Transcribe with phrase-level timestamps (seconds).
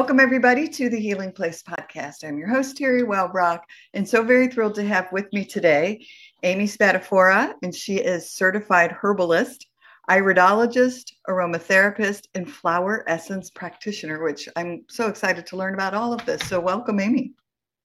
[0.00, 2.26] Welcome, everybody, to the Healing Place podcast.
[2.26, 3.60] I'm your host, Terry Wellbrock,
[3.92, 6.06] and so very thrilled to have with me today
[6.42, 9.66] Amy Spadafora, and she is certified herbalist,
[10.08, 16.24] iridologist, aromatherapist, and flower essence practitioner, which I'm so excited to learn about all of
[16.24, 16.40] this.
[16.48, 17.34] So, welcome, Amy.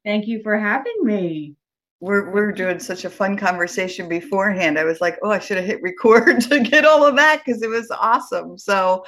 [0.06, 1.58] Thank you for having me.
[2.00, 4.80] We're, we're doing such a fun conversation beforehand.
[4.80, 7.62] I was like, oh, I should have hit record to get all of that because
[7.62, 8.58] it was awesome.
[8.58, 9.04] So,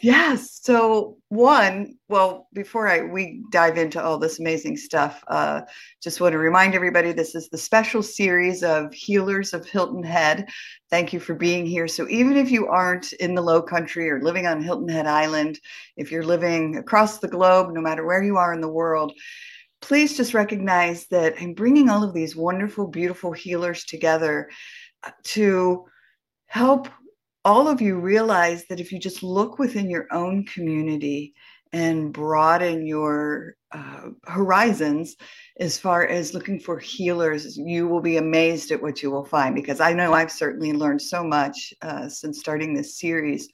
[0.00, 0.58] Yes.
[0.62, 5.62] So one, well, before I we dive into all this amazing stuff, uh,
[6.02, 10.48] just want to remind everybody this is the special series of Healers of Hilton Head.
[10.90, 11.86] Thank you for being here.
[11.86, 15.60] So even if you aren't in the Low Country or living on Hilton Head Island,
[15.96, 19.12] if you're living across the globe, no matter where you are in the world,
[19.80, 24.50] please just recognize that I'm bringing all of these wonderful, beautiful healers together
[25.04, 25.86] uh, to
[26.46, 26.88] help
[27.44, 31.34] all of you realize that if you just look within your own community
[31.72, 35.16] and broaden your uh, horizons
[35.58, 39.54] as far as looking for healers, you will be amazed at what you will find.
[39.54, 43.48] Because I know I've certainly learned so much uh, since starting this series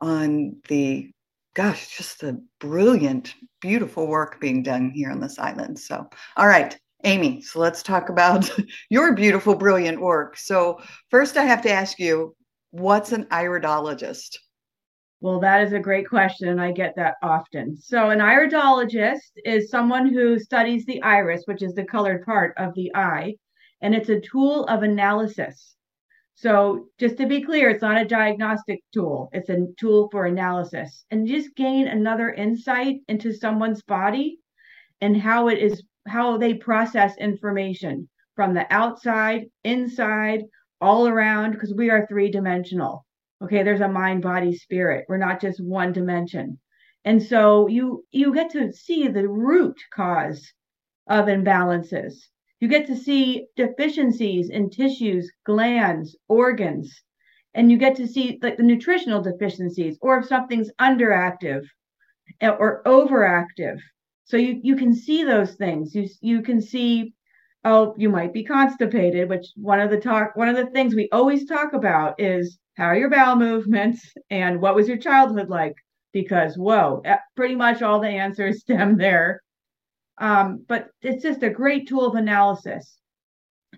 [0.00, 1.10] on the,
[1.54, 5.78] gosh, just the brilliant, beautiful work being done here on this island.
[5.78, 6.78] So, all right.
[7.04, 8.50] Amy, so let's talk about
[8.90, 10.36] your beautiful, brilliant work.
[10.36, 10.80] So,
[11.10, 12.34] first, I have to ask you
[12.70, 14.38] what's an iridologist?
[15.20, 16.58] Well, that is a great question.
[16.58, 17.76] I get that often.
[17.76, 22.74] So, an iridologist is someone who studies the iris, which is the colored part of
[22.74, 23.34] the eye,
[23.82, 25.76] and it's a tool of analysis.
[26.36, 31.04] So, just to be clear, it's not a diagnostic tool, it's a tool for analysis
[31.10, 34.38] and just gain another insight into someone's body
[35.02, 40.44] and how it is, how they process information from the outside, inside,
[40.80, 43.04] all around because we are three dimensional.
[43.42, 45.06] Okay, there's a mind, body, spirit.
[45.08, 46.58] We're not just one dimension.
[47.04, 50.52] And so you you get to see the root cause
[51.06, 52.14] of imbalances.
[52.60, 57.02] You get to see deficiencies in tissues, glands, organs,
[57.54, 61.64] and you get to see like the nutritional deficiencies or if something's underactive
[62.40, 63.80] eh, or overactive.
[64.24, 65.94] So you you can see those things.
[65.94, 67.14] You you can see
[67.64, 71.08] oh, you might be constipated, which one of the talk one of the things we
[71.12, 75.74] always talk about is how are your bowel movements and what was your childhood like?
[76.12, 79.42] Because whoa, eh, pretty much all the answers stem there.
[80.18, 82.98] Um, but it's just a great tool of analysis.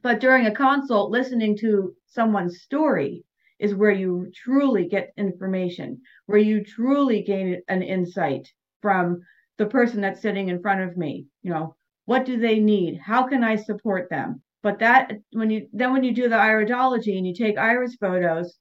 [0.02, 3.24] But during a consult, listening to someone's story
[3.60, 8.48] is where you truly get information, where you truly gain an insight
[8.80, 9.20] from
[9.58, 11.26] the person that's sitting in front of me.
[11.42, 12.98] You know, what do they need?
[12.98, 14.42] How can i support them?
[14.62, 18.58] But that when you then when you do the iridology and you take iris photos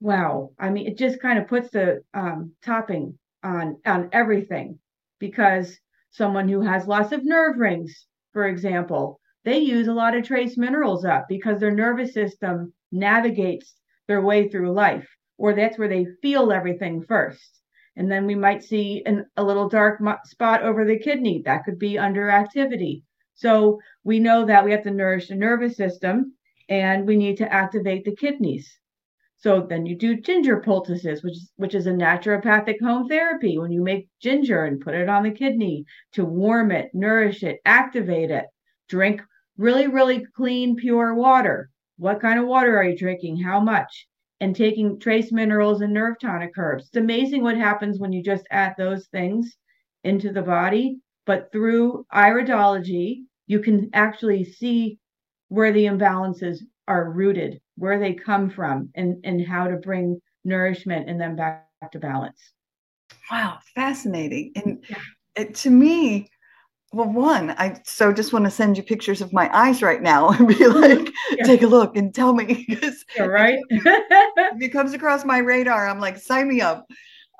[0.00, 0.50] wow.
[0.58, 4.78] I mean it just kind of puts the um, topping on on everything.
[5.18, 5.78] Because
[6.10, 10.56] someone who has lots of nerve rings for example they use a lot of trace
[10.58, 13.74] minerals up because their nervous system navigates
[14.06, 17.57] their way through life or that's where they feel everything first
[17.98, 21.42] and then we might see an, a little dark spot over the kidney.
[21.44, 23.02] That could be under activity.
[23.34, 26.34] So we know that we have to nourish the nervous system
[26.68, 28.78] and we need to activate the kidneys.
[29.38, 33.58] So then you do ginger poultices, which is, which is a naturopathic home therapy.
[33.58, 37.58] When you make ginger and put it on the kidney to warm it, nourish it,
[37.64, 38.46] activate it,
[38.88, 39.22] drink
[39.56, 41.70] really, really clean, pure water.
[41.96, 43.40] What kind of water are you drinking?
[43.40, 44.07] How much?
[44.40, 46.86] And taking trace minerals and nerve tonic herbs.
[46.86, 49.56] It's amazing what happens when you just add those things
[50.04, 50.98] into the body.
[51.26, 54.98] But through iridology, you can actually see
[55.48, 61.08] where the imbalances are rooted, where they come from, and, and how to bring nourishment
[61.08, 62.52] and then back to balance.
[63.30, 64.52] Wow, fascinating.
[64.56, 64.96] And yeah.
[65.36, 66.30] it, to me,
[66.92, 70.30] well, one, I so just want to send you pictures of my eyes right now
[70.32, 71.44] and be like, yeah.
[71.44, 72.66] take a look and tell me.
[73.16, 73.58] yeah, right.
[73.70, 76.86] if it comes across my radar, I'm like, sign me up.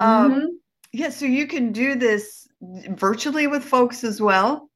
[0.00, 0.46] Um, mm-hmm.
[0.92, 2.46] yeah, so you can do this
[2.90, 4.68] virtually with folks as well.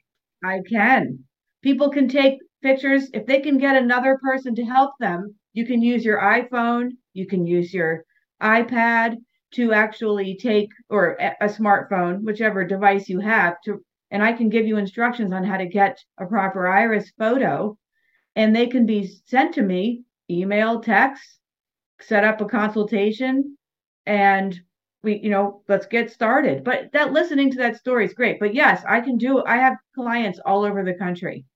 [0.45, 1.19] I can.
[1.63, 5.35] People can take pictures if they can get another person to help them.
[5.53, 8.05] You can use your iPhone, you can use your
[8.43, 9.17] iPad
[9.53, 14.67] to actually take or a smartphone, whichever device you have to and I can give
[14.67, 17.77] you instructions on how to get a proper iris photo,
[18.37, 21.41] and they can be sent to me, email, text,
[22.01, 23.57] set up a consultation,
[24.07, 24.61] and
[25.03, 26.63] we, you know, let's get started.
[26.63, 28.39] But that listening to that story is great.
[28.39, 29.43] But yes, I can do.
[29.45, 31.47] I have clients all over the country.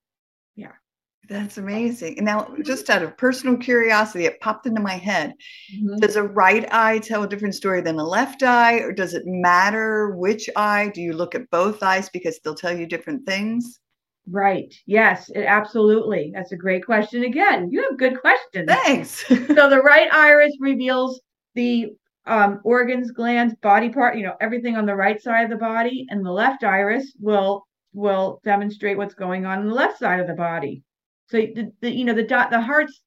[1.29, 2.19] That's amazing.
[2.21, 5.35] Now, just out of personal curiosity, it popped into my head.
[5.75, 5.97] Mm-hmm.
[5.97, 9.25] Does a right eye tell a different story than a left eye, or does it
[9.27, 10.91] matter which eye?
[10.95, 13.81] Do you look at both eyes because they'll tell you different things?
[14.29, 14.75] Right.
[14.87, 16.33] Yes, it, absolutely.
[16.35, 17.25] That's a great question.
[17.25, 18.69] Again, you have good questions.
[18.69, 19.27] Thanks.
[19.29, 21.21] so the right iris reveals
[21.55, 21.93] the
[22.27, 26.07] um, organs, glands, body part, you know, everything on the right side of the body,
[26.11, 30.27] and the left iris will will demonstrate what's going on on the left side of
[30.27, 30.83] the body.
[31.29, 33.01] So the, the you know the dot the heart's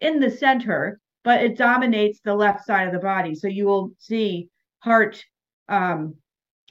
[0.00, 3.34] in the center, but it dominates the left side of the body.
[3.34, 4.48] So you will see
[4.80, 5.22] heart
[5.68, 6.14] um,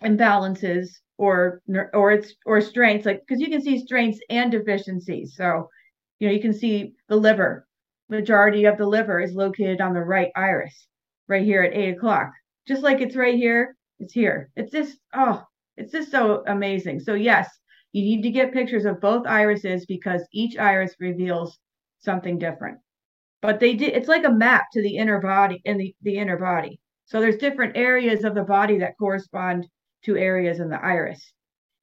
[0.03, 0.87] imbalances
[1.17, 1.61] or
[1.93, 5.35] or it's or strengths like because you can see strengths and deficiencies.
[5.35, 5.69] So
[6.19, 7.67] you know you can see the liver.
[8.07, 10.87] Majority of the liver is located on the right iris,
[11.27, 12.31] right here at eight o'clock.
[12.67, 14.51] Just like it's right here, it's here.
[14.55, 15.43] It's just oh,
[15.75, 16.99] it's just so amazing.
[16.99, 17.49] So yes,
[17.95, 21.57] you need to get pictures of both irises because each iris reveals
[21.99, 22.77] something different.
[23.41, 26.35] But they did it's like a map to the inner body in the, the inner
[26.37, 26.81] body.
[27.05, 29.65] So there's different areas of the body that correspond
[30.03, 31.21] to areas in the iris.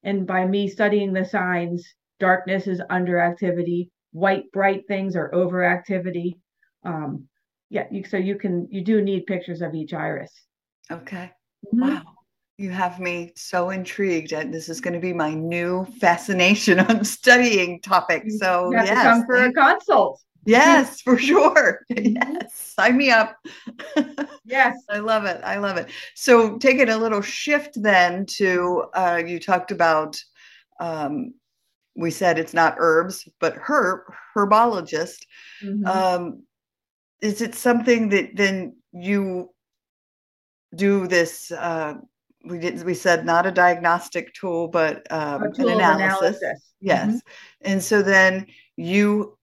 [0.03, 1.83] And by me studying the signs,
[2.21, 6.35] darkness is underactivity, white bright things are overactivity.
[6.85, 7.27] Um,
[7.71, 10.33] yeah, you, so you can you do need pictures of each iris.
[10.91, 11.31] Okay.
[11.65, 11.81] Mm-hmm.
[11.81, 12.03] Wow
[12.63, 17.05] you have me so intrigued and this is going to be my new fascination on
[17.05, 18.39] studying topics.
[18.39, 20.21] So you yes come for a consult.
[20.45, 21.81] Yes for sure.
[21.91, 23.37] Yes sign me up.
[24.45, 24.77] Yes.
[24.89, 25.91] I love it i love it.
[26.15, 30.23] So taking a little shift then to uh, you talked about
[30.81, 31.35] um,
[31.95, 34.01] we said it's not herbs but herb
[34.35, 35.27] herbologist.
[35.63, 35.87] Mm-hmm.
[35.87, 36.43] um,
[37.21, 39.51] is it something that then you
[40.75, 41.95] do this uh,
[42.45, 46.73] we did we said not a diagnostic tool but um, tool an analysis, analysis.
[46.81, 47.07] yes.
[47.07, 47.17] Mm-hmm.
[47.63, 48.47] and so then
[48.77, 49.37] you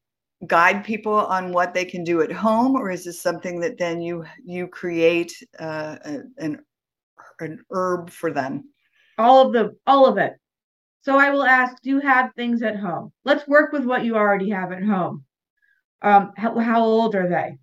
[0.48, 4.02] guide people on what they can do at home or is this something that then
[4.02, 5.98] you you create uh,
[6.38, 6.64] an
[7.40, 8.70] an herb for them?
[9.18, 10.34] All of the all of it.
[11.02, 13.12] So i will ask do you have things at home?
[13.26, 15.26] Let's work with what you already have at home.
[16.02, 17.58] Um how, how old are they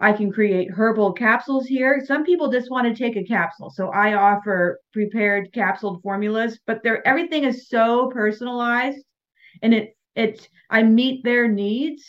[0.00, 2.02] I can create herbal capsules here.
[2.06, 3.70] Some people just want to take a capsule.
[3.70, 9.04] So I offer prepared capsuled formulas, but they're everything is so personalized
[9.62, 12.02] and it it I meet their needs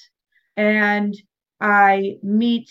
[0.58, 1.16] and
[1.60, 2.70] I meet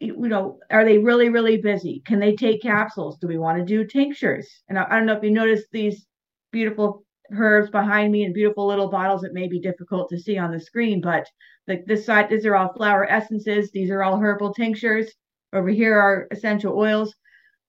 [0.00, 2.02] you know, are they really, really busy?
[2.06, 3.18] Can they take capsules?
[3.18, 4.46] Do we want to do tinctures?
[4.68, 6.06] And I, I don't know if you noticed these
[6.52, 10.52] beautiful herbs behind me in beautiful little bottles It may be difficult to see on
[10.52, 11.26] the screen, but
[11.68, 13.70] like this side, these are all flower essences.
[13.70, 15.10] These are all herbal tinctures.
[15.52, 17.14] Over here are essential oils.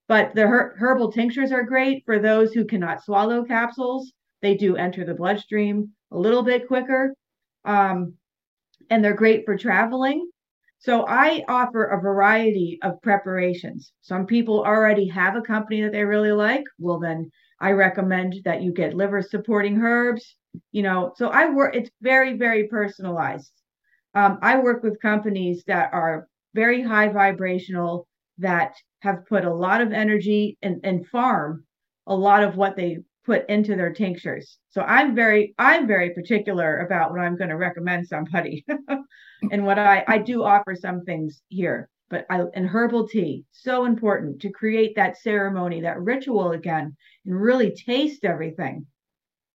[0.08, 4.12] But the her- herbal tinctures are great for those who cannot swallow capsules.
[4.42, 7.14] They do enter the bloodstream a little bit quicker.
[7.66, 8.14] Um,
[8.90, 10.30] and they're great for traveling.
[10.80, 13.92] So I offer a variety of preparations.
[14.02, 16.64] Some people already have a company that they really like.
[16.78, 20.36] Well, then I recommend that you get liver supporting herbs.
[20.72, 23.52] You know, so I work, it's very, very personalized.
[24.18, 28.08] Um, I work with companies that are very high vibrational,
[28.40, 31.66] that have put a lot of energy and, and farm
[32.08, 32.98] a lot of what they
[33.28, 34.58] put into their tinctures.
[34.70, 38.66] So I'm very, I'm very particular about what I'm going to recommend somebody
[39.52, 43.86] and what I, I do offer some things here but I, and herbal tea so
[43.86, 46.96] important to create that ceremony that ritual again
[47.26, 48.86] and really taste everything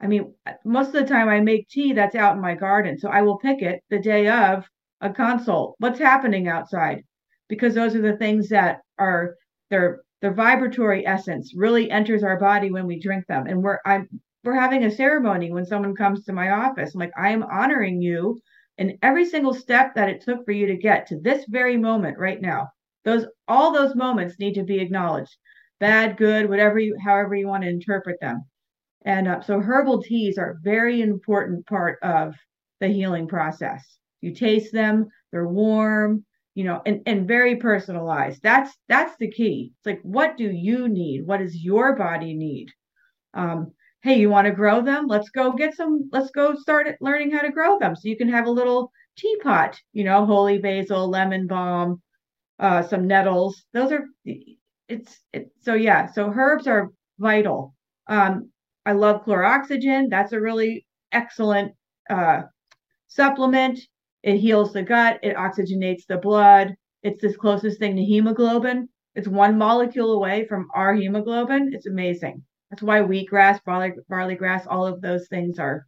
[0.01, 0.34] i mean
[0.65, 3.38] most of the time i make tea that's out in my garden so i will
[3.38, 4.65] pick it the day of
[5.01, 5.75] a consult.
[5.79, 7.03] What's happening outside?
[7.50, 9.36] Because those are the things that are
[9.70, 13.48] their their vibratory essence really enters our body when we drink them.
[13.48, 14.08] And we're i'm
[14.43, 16.93] we're having a ceremony when someone comes to my office.
[16.93, 18.39] I'm like i am honoring you
[18.77, 22.17] in every single step that it took for you to get to this very moment
[22.17, 22.70] right now.
[23.03, 25.36] Those all those moments need to be acknowledged.
[25.79, 28.46] Bad good whatever you however you want to interpret them
[29.05, 32.36] and uh, so herbal teas are a very important part of
[32.79, 36.24] the healing process you taste them they're warm
[36.55, 40.88] you know and, and very personalized that's that's the key it's like what do you
[40.88, 42.70] need what does your body need
[43.34, 45.08] um, hey, you want to grow them?
[45.08, 47.96] Let's go get some, let's go start learning how to grow them.
[47.96, 52.01] So you can have a little teapot, you know, holy basil, lemon balm,
[52.60, 53.63] uh, some nettles.
[53.74, 54.05] Those are,
[54.88, 57.75] it's, it, so yeah, so herbs are vital.
[58.08, 58.50] Um,
[58.86, 60.10] I love chloroxygen.
[60.10, 61.74] That's a really excellent
[62.10, 62.44] uh,
[63.08, 63.80] supplement.
[64.24, 66.76] It heals the gut, it oxygenates the blood.
[67.04, 68.90] It's this closest thing to hemoglobin.
[69.16, 71.72] It's one molecule away from our hemoglobin.
[71.74, 72.44] It's amazing.
[72.70, 75.86] That's why wheatgrass, barley, barley grass, all of those things are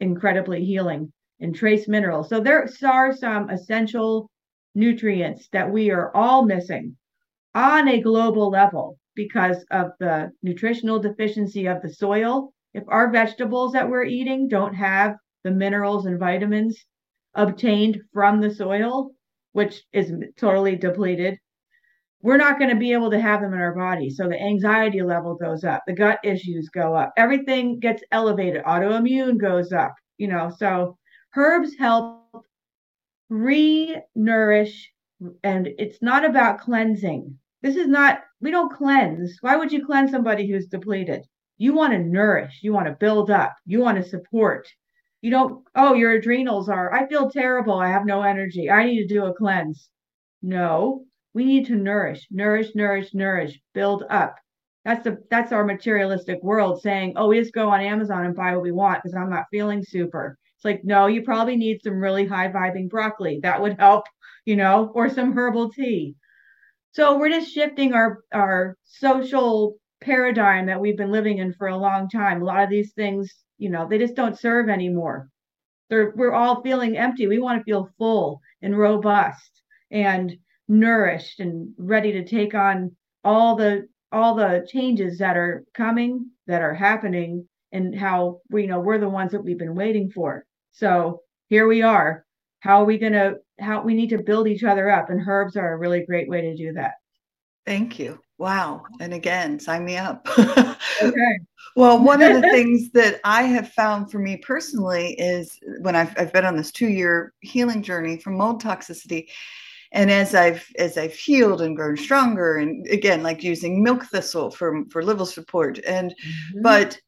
[0.00, 1.12] incredibly healing.
[1.40, 2.28] and trace minerals.
[2.28, 4.30] So there are some essential
[4.74, 6.96] nutrients that we are all missing
[7.54, 12.52] on a global level because of the nutritional deficiency of the soil.
[12.74, 16.84] If our vegetables that we're eating don't have the minerals and vitamins
[17.34, 19.10] obtained from the soil,
[19.52, 21.38] which is totally depleted,
[22.22, 24.08] we're not going to be able to have them in our body.
[24.08, 29.38] So the anxiety level goes up, the gut issues go up, everything gets elevated, autoimmune
[29.38, 30.50] goes up, you know.
[30.56, 30.96] So
[31.36, 32.44] herbs help
[33.28, 34.92] re-nourish
[35.42, 37.38] and it's not about cleansing.
[37.62, 39.38] This is not we don't cleanse.
[39.40, 41.24] Why would you cleanse somebody who's depleted?
[41.58, 44.66] You want to nourish, you want to build up, you want to support.
[45.20, 47.74] You don't, oh, your adrenals are, I feel terrible.
[47.74, 48.68] I have no energy.
[48.68, 49.88] I need to do a cleanse.
[50.42, 51.04] No,
[51.34, 54.34] we need to nourish, nourish, nourish, nourish, build up.
[54.84, 58.52] That's the that's our materialistic world saying, oh, we just go on Amazon and buy
[58.52, 60.36] what we want because I'm not feeling super.
[60.56, 63.38] It's like, no, you probably need some really high vibing broccoli.
[63.42, 64.06] That would help,
[64.44, 66.16] you know, or some herbal tea.
[66.92, 71.76] So we're just shifting our our social paradigm that we've been living in for a
[71.76, 72.42] long time.
[72.42, 75.28] A lot of these things, you know, they just don't serve anymore.
[75.88, 77.26] They're, we're all feeling empty.
[77.26, 80.36] We want to feel full and robust and
[80.68, 82.94] nourished and ready to take on
[83.24, 88.68] all the all the changes that are coming that are happening and how we you
[88.68, 92.24] know we're the ones that we've been waiting for so here we are
[92.62, 95.56] how are we going to how we need to build each other up and herbs
[95.56, 96.94] are a really great way to do that.
[97.66, 98.20] Thank you.
[98.38, 98.84] Wow.
[99.00, 100.26] And again sign me up.
[101.02, 101.38] Okay.
[101.74, 106.14] Well one of the things that i have found for me personally is when i've,
[106.16, 109.28] I've been on this two year healing journey from mold toxicity
[109.90, 114.50] and as i've as i've healed and grown stronger and again like using milk thistle
[114.50, 116.62] for for liver support and mm-hmm.
[116.62, 117.00] but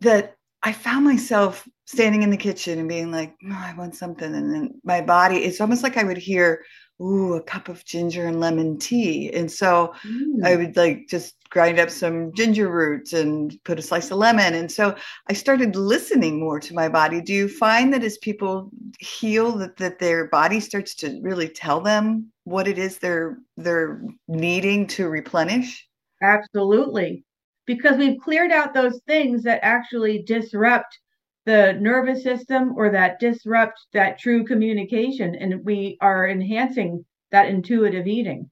[0.00, 4.34] that i found myself standing in the kitchen and being like oh, i want something
[4.34, 6.64] and then my body it's almost like i would hear
[7.00, 10.44] ooh a cup of ginger and lemon tea and so mm.
[10.44, 14.54] i would like just grind up some ginger roots and put a slice of lemon
[14.54, 14.94] and so
[15.28, 17.20] i started listening more to my body.
[17.20, 21.80] Do you find that as people heal that, that their body starts to really tell
[21.80, 25.86] them what it is they're they're needing to replenish?
[26.22, 27.24] Absolutely.
[27.66, 30.98] Because we've cleared out those things that actually disrupt
[31.44, 38.06] the nervous system or that disrupt that true communication and we are enhancing that intuitive
[38.06, 38.50] eating.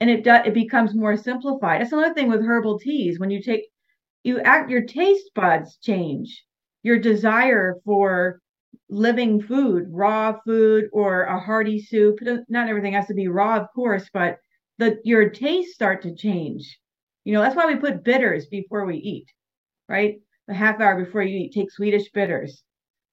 [0.00, 1.80] And it does it becomes more simplified.
[1.80, 3.18] That's another thing with herbal teas.
[3.18, 3.64] When you take
[4.24, 6.44] you act your taste buds change.
[6.82, 8.40] Your desire for
[8.88, 13.68] living food raw food or a hearty soup not everything has to be raw of
[13.74, 14.38] course but
[14.78, 16.78] the your tastes start to change.
[17.24, 19.26] You know that's why we put bitters before we eat
[19.88, 20.16] right
[20.48, 22.62] a half hour before you eat, take Swedish bitters,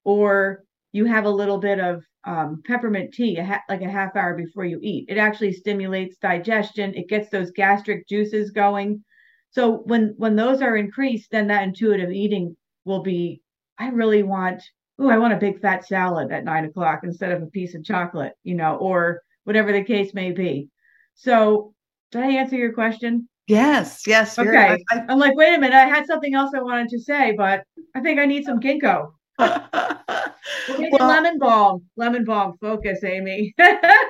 [0.03, 4.15] or you have a little bit of um, peppermint tea, a ha- like a half
[4.15, 5.05] hour before you eat.
[5.09, 6.93] It actually stimulates digestion.
[6.93, 9.03] It gets those gastric juices going.
[9.51, 13.41] So when when those are increased, then that intuitive eating will be.
[13.77, 14.61] I really want.
[14.99, 17.83] Oh, I want a big fat salad at nine o'clock instead of a piece of
[17.83, 20.69] chocolate, you know, or whatever the case may be.
[21.15, 21.73] So,
[22.11, 23.27] did I answer your question?
[23.51, 24.39] Yes, yes.
[24.39, 24.81] Okay.
[24.89, 25.75] I, am like, wait a minute.
[25.75, 29.11] I had something else I wanted to say, but I think I need some ginkgo.
[29.37, 29.69] well,
[30.99, 32.55] lemon balm, lemon balm.
[32.61, 33.53] Focus, Amy.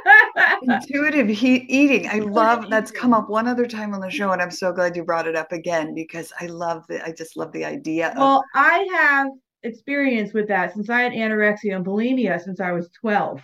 [0.62, 2.08] intuitive heat eating.
[2.08, 4.96] I love that's come up one other time on the show, and I'm so glad
[4.96, 7.04] you brought it up again because I love the.
[7.04, 8.10] I just love the idea.
[8.12, 9.28] Of- well, I have
[9.64, 13.42] experience with that since I had anorexia and bulimia since I was 12.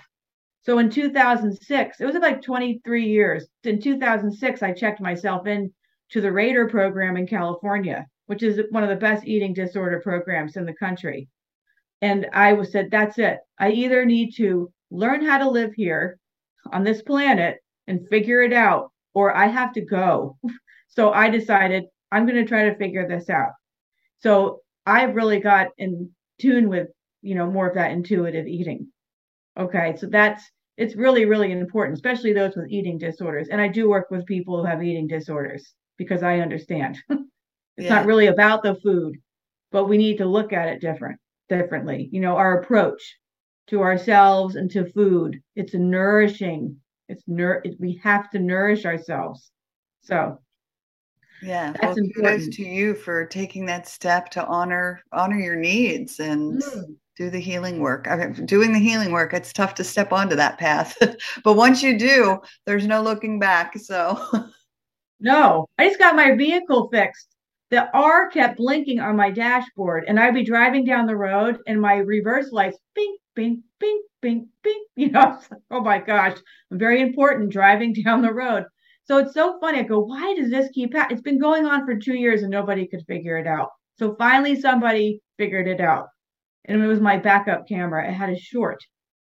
[0.61, 3.47] So in 2006, it was like 23 years.
[3.63, 5.71] In 2006, I checked myself in
[6.11, 10.55] to the Rader program in California, which is one of the best eating disorder programs
[10.55, 11.27] in the country.
[12.01, 13.39] And I was said, that's it.
[13.59, 16.19] I either need to learn how to live here
[16.71, 20.37] on this planet and figure it out, or I have to go.
[20.87, 23.51] so I decided I'm going to try to figure this out.
[24.19, 26.87] So I've really got in tune with,
[27.21, 28.87] you know, more of that intuitive eating.
[29.57, 29.95] Okay.
[29.97, 30.43] So that's,
[30.77, 33.49] it's really, really important, especially those with eating disorders.
[33.49, 36.97] And I do work with people who have eating disorders because I understand.
[37.09, 37.21] it's
[37.77, 37.95] yeah.
[37.95, 39.17] not really about the food,
[39.71, 42.09] but we need to look at it different, differently.
[42.11, 43.17] You know, our approach
[43.67, 45.41] to ourselves and to food.
[45.55, 46.77] It's nourishing.
[47.09, 49.51] It's nur- we have to nourish ourselves.
[50.01, 50.39] So
[51.41, 56.19] yeah, that's well, kudos to you for taking that step to honor honor your needs
[56.19, 56.95] and mm.
[57.15, 58.07] do the healing work.
[58.09, 60.97] I mean, doing the healing work, it's tough to step onto that path,
[61.43, 63.77] but once you do, there's no looking back.
[63.77, 64.19] So
[65.19, 67.35] No, I just got my vehicle fixed.
[67.69, 71.81] The R kept blinking on my dashboard, and I'd be driving down the road, and
[71.81, 74.83] my reverse lights, bing, bing, bing, bing, bing.
[74.95, 76.37] You know, like, oh my gosh,
[76.71, 78.65] I'm very important driving down the road.
[79.05, 79.79] So it's so funny.
[79.79, 81.17] I go, why does this keep happening?
[81.17, 83.69] It's been going on for two years and nobody could figure it out.
[83.99, 86.07] So finally, somebody figured it out.
[86.65, 88.07] And it was my backup camera.
[88.07, 88.79] It had a short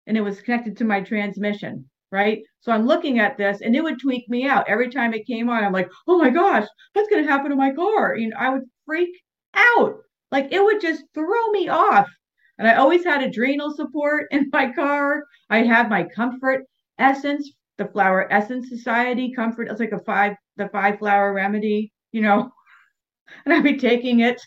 [0.07, 2.43] and it was connected to my transmission, right?
[2.61, 4.69] So I'm looking at this and it would tweak me out.
[4.69, 7.57] Every time it came on, I'm like, oh my gosh, what's going to happen to
[7.57, 8.15] my car?
[8.17, 9.11] You know, I would freak
[9.55, 9.97] out.
[10.31, 12.09] Like it would just throw me off.
[12.59, 15.25] And I always had adrenal support in my car.
[15.51, 16.65] I had my comfort
[16.99, 19.69] essence, the flower essence society comfort.
[19.69, 22.51] It's like a five, the five flower remedy, you know,
[23.45, 24.41] and I'd be taking it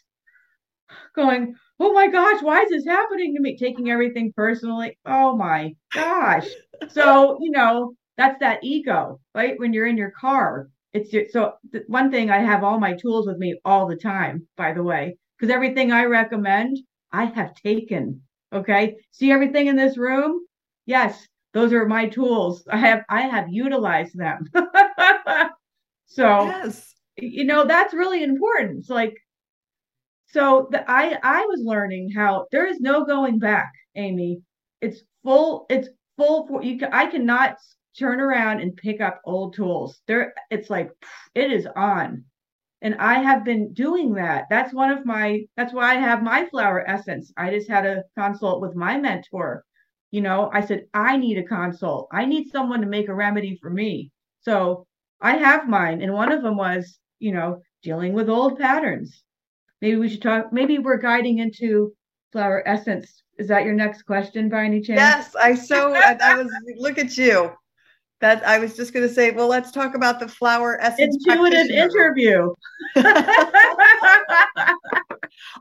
[1.15, 3.57] going, oh my gosh, why is this happening to me?
[3.57, 4.97] Taking everything personally.
[5.05, 6.47] Oh my gosh.
[6.89, 9.59] So, you know, that's that ego, right?
[9.59, 12.93] When you're in your car, it's your, so th- one thing I have all my
[12.93, 16.77] tools with me all the time, by the way, because everything I recommend,
[17.11, 18.21] I have taken.
[18.53, 18.95] Okay.
[19.11, 20.39] See everything in this room?
[20.85, 22.63] Yes, those are my tools.
[22.69, 24.45] I have I have utilized them.
[26.05, 26.93] so yes.
[27.17, 28.79] you know, that's really important.
[28.79, 29.15] It's like
[30.35, 34.41] so the, I I was learning how there is no going back, Amy.
[34.81, 35.65] It's full.
[35.69, 35.87] It's
[36.17, 36.45] full.
[36.45, 37.55] For, you can, I cannot
[37.97, 40.01] turn around and pick up old tools.
[40.07, 40.91] There, it's like
[41.35, 42.25] it is on,
[42.81, 44.47] and I have been doing that.
[44.49, 45.45] That's one of my.
[45.55, 47.31] That's why I have my flower essence.
[47.37, 49.63] I just had a consult with my mentor.
[50.11, 52.09] You know, I said I need a consult.
[52.11, 54.11] I need someone to make a remedy for me.
[54.41, 54.85] So
[55.21, 59.23] I have mine, and one of them was, you know, dealing with old patterns
[59.85, 61.93] maybe we should talk maybe we're guiding into
[62.31, 63.21] flower essence.
[63.37, 64.97] Is that your next question by any chance?
[64.99, 67.51] Yes i so I, I was look at you.
[68.21, 71.69] That i was just going to say well let's talk about the flower essence intuitive
[71.69, 72.51] interview.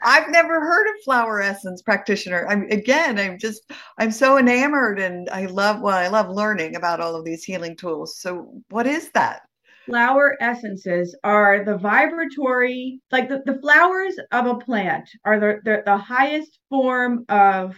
[0.03, 2.47] I've never heard of flower essence practitioner.
[2.49, 7.01] I'm again i'm just i'm so enamored and i love well i love learning about
[7.01, 8.17] all of these healing tools.
[8.19, 9.43] So what is that
[9.87, 15.83] flower essences are the vibratory, like the, the flowers of a plant are the, the,
[15.85, 17.75] the highest form of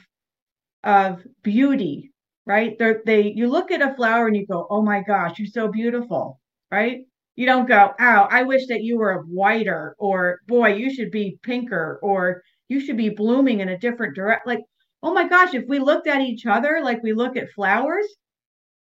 [0.84, 2.12] of beauty,
[2.46, 2.78] right?
[2.78, 5.68] They're, they you look at a flower and you go, oh my gosh, you're so
[5.68, 6.40] beautiful,
[6.70, 7.00] right?
[7.34, 11.38] You don't go, oh, I wish that you were whiter, or boy, you should be
[11.42, 14.46] pinker, or you should be blooming in a different direct.
[14.46, 14.60] Like,
[15.02, 18.06] oh my gosh, if we looked at each other like we look at flowers,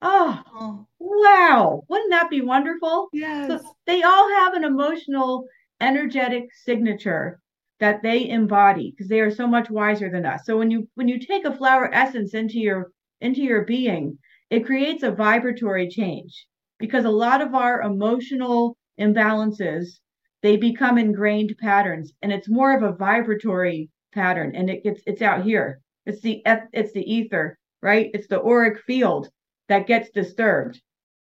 [0.02, 1.84] Oh, oh, wow.
[1.90, 3.10] Wouldn't that be wonderful?
[3.12, 3.62] Yes.
[3.62, 5.48] So they all have an emotional,
[5.82, 7.40] energetic signature
[7.80, 10.46] that they embody because they are so much wiser than us.
[10.46, 14.18] So when you when you take a flower essence into your into your being,
[14.50, 20.00] it creates a vibratory change because a lot of our emotional imbalances
[20.42, 25.22] they become ingrained patterns and it's more of a vibratory pattern and it gets it's
[25.22, 25.82] out here.
[26.06, 28.10] It's the it's the ether, right?
[28.14, 29.30] It's the auric field
[29.68, 30.82] that gets disturbed.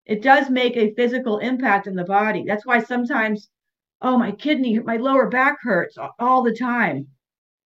[0.05, 2.43] It does make a physical impact in the body.
[2.45, 3.49] That's why sometimes,
[4.01, 7.07] oh, my kidney, my lower back hurts all the time.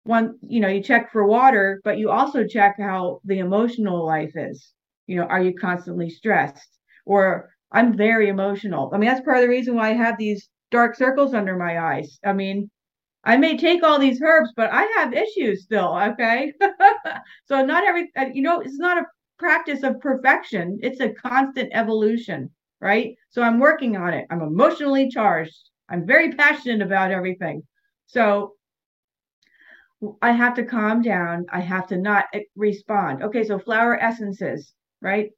[0.03, 4.31] One, you know, you check for water, but you also check how the emotional life
[4.35, 4.73] is.
[5.07, 6.79] You know, are you constantly stressed?
[7.05, 8.91] Or I'm very emotional.
[8.93, 11.79] I mean, that's part of the reason why I have these dark circles under my
[11.79, 12.19] eyes.
[12.25, 12.69] I mean,
[13.23, 15.95] I may take all these herbs, but I have issues still.
[15.95, 16.53] Okay.
[17.45, 19.05] so not every, uh, you know, it's not a
[19.41, 20.77] practice of perfection.
[20.83, 23.15] It's a constant evolution, right?
[23.31, 24.27] So I'm working on it.
[24.29, 25.57] I'm emotionally charged.
[25.89, 27.63] I'm very passionate about everything.
[28.05, 28.53] So
[30.21, 31.47] I have to calm down.
[31.51, 32.25] I have to not
[32.55, 33.23] respond.
[33.23, 35.31] Okay, so flower essences, right?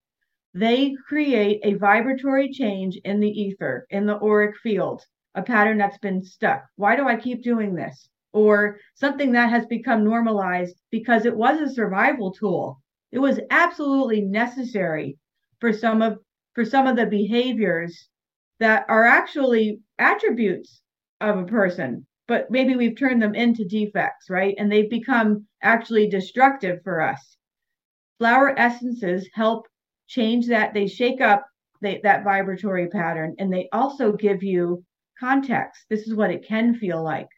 [0.54, 5.02] They create a vibratory change in the ether, in the auric field,
[5.34, 6.66] a pattern that's been stuck.
[6.76, 8.10] Why do I keep doing this?
[8.34, 12.83] Or something that has become normalized because it was a survival tool.
[13.14, 15.20] It was absolutely necessary
[15.60, 16.18] for some of
[16.56, 18.10] for some of the behaviors
[18.60, 20.82] that are actually attributes
[21.22, 24.56] of a person, but maybe we've turned them into defects, right?
[24.58, 27.38] And they've become actually destructive for us.
[28.18, 29.68] Flower essences help
[30.08, 30.74] change that.
[30.74, 31.46] They shake up
[31.82, 34.84] that vibratory pattern and they also give you
[35.20, 35.86] context.
[35.88, 37.30] This is what it can feel like.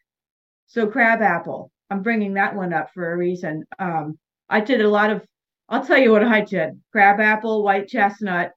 [0.68, 3.66] So, crabapple, I'm bringing that one up for a reason.
[3.78, 4.18] Um,
[4.50, 5.26] I did a lot of
[5.70, 8.52] I'll tell you what I did crabapple, white chestnut,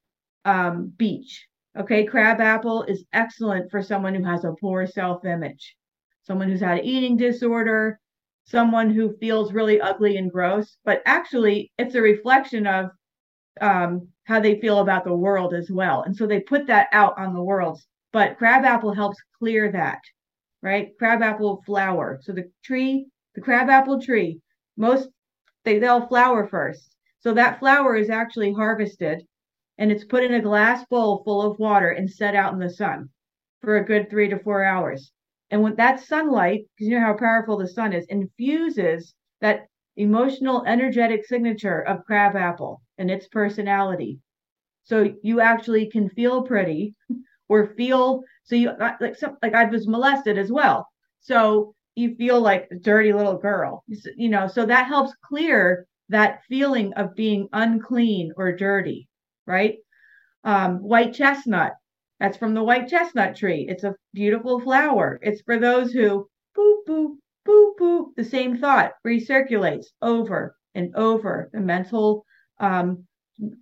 [0.44, 1.46] um, beech.
[1.76, 5.76] Okay, crabapple is excellent for someone who has a poor self image,
[6.22, 7.98] someone who's had an eating disorder,
[8.44, 12.90] someone who feels really ugly and gross, but actually it's a reflection of
[13.60, 16.02] um, how they feel about the world as well.
[16.02, 17.80] And so they put that out on the world.
[18.12, 20.00] But crabapple helps clear that,
[20.62, 20.90] right?
[20.98, 22.18] Crabapple flower.
[22.22, 24.40] So the tree, the crabapple tree,
[24.76, 25.08] most
[25.64, 29.26] they they'll flower first So that flower is actually harvested
[29.78, 32.70] and it's put in a glass bowl full of water and set out in the
[32.70, 33.10] sun
[33.60, 35.12] for a good three to four hours.
[35.50, 40.64] And when that sunlight, because you know how powerful the sun is, infuses that emotional,
[40.66, 44.20] energetic signature of crabapple and its personality.
[44.84, 46.94] So you actually can feel pretty
[47.48, 50.88] or feel so you like some like I was molested as well.
[51.20, 53.84] So you feel like a dirty little girl,
[54.16, 54.46] you know.
[54.46, 59.08] So that helps clear that feeling of being unclean or dirty,
[59.46, 59.76] right?
[60.44, 61.74] Um, white chestnut,
[62.20, 63.66] that's from the white chestnut tree.
[63.68, 65.18] It's a beautiful flower.
[65.22, 67.16] It's for those who boop, boop,
[67.46, 68.14] boop, boop.
[68.16, 71.50] The same thought recirculates over and over.
[71.52, 72.24] The mental
[72.58, 73.06] um,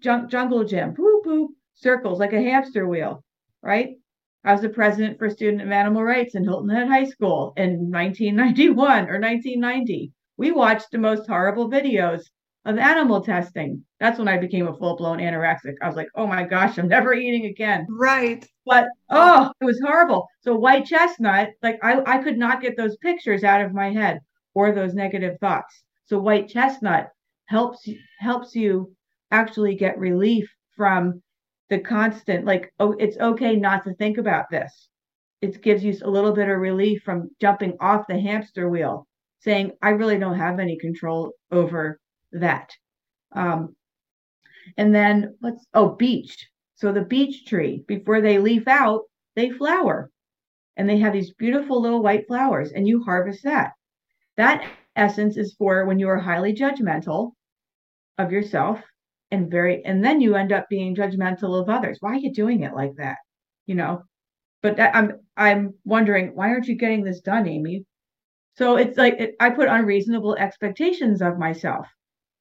[0.01, 3.23] jung- jungle gym, boop, boop, circles like a hamster wheel,
[3.63, 3.97] right?
[4.45, 7.91] I was the president for Student of Animal Rights in Hilton Head High School in
[7.91, 10.13] 1991 or 1990.
[10.37, 12.23] We watched the most horrible videos
[12.67, 13.83] of animal testing.
[14.01, 15.75] That's when I became a full blown anorexic.
[15.81, 17.87] I was like, oh my gosh, I'm never eating again.
[17.89, 18.47] Right.
[18.67, 20.27] But oh, it was horrible.
[20.41, 24.19] So white chestnut, like I, I could not get those pictures out of my head
[24.55, 25.85] or those negative thoughts.
[26.07, 27.09] So white chestnut
[27.47, 28.93] helps helps you
[29.31, 31.23] actually get relief from
[31.69, 34.89] the constant like oh it's okay not to think about this
[35.41, 39.07] it gives you a little bit of relief from jumping off the hamster wheel
[39.41, 41.99] saying i really don't have any control over
[42.41, 42.71] that.
[43.33, 43.77] Um,
[44.77, 46.49] and then what's oh beech.
[46.75, 49.03] So the beech tree, before they leaf out,
[49.35, 50.11] they flower.
[50.77, 53.73] And they have these beautiful little white flowers, and you harvest that.
[54.37, 57.33] That essence is for when you are highly judgmental
[58.19, 58.81] of yourself
[59.31, 61.99] and very and then you end up being judgmental of others.
[62.01, 63.19] Why are you doing it like that?
[63.67, 64.03] You know?
[64.63, 67.85] But I'm I'm wondering why aren't you getting this done, Amy?
[68.57, 71.87] So it's like it, I put unreasonable expectations of myself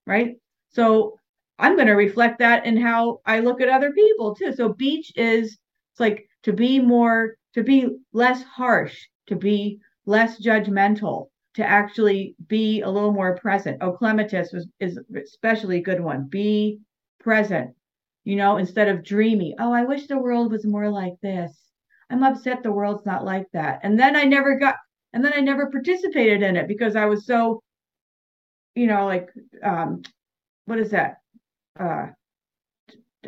[0.05, 0.35] right?
[0.69, 1.17] So
[1.57, 4.53] I'm going to reflect that in how I look at other people too.
[4.53, 5.57] So beech is
[5.91, 12.35] it's like to be more to be less harsh, to be less judgmental, to actually
[12.47, 13.77] be a little more present.
[13.81, 16.27] Oh, clematis was is especially a good one.
[16.29, 16.79] Be
[17.19, 17.71] present,
[18.25, 19.55] you know, instead of dreamy.
[19.59, 21.51] Oh, I wish the world was more like this.
[22.09, 23.79] I'm upset the world's not like that.
[23.83, 24.75] And then I never got
[25.13, 27.61] and then I never participated in it because I was so
[28.75, 29.29] you know, like
[29.63, 30.01] um,
[30.65, 31.17] what is that?
[31.79, 32.07] Uh,